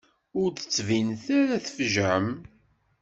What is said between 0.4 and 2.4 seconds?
Ur d-ttbinet ara tfejεem.